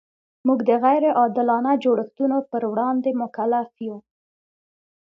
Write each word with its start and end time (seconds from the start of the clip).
موږ 0.47 0.59
د 0.69 0.71
غیر 0.83 1.03
عادلانه 1.19 1.71
جوړښتونو 1.83 2.37
پر 2.51 2.61
وړاندې 2.71 3.09
مکلف 3.21 3.69
یو. 3.87 3.97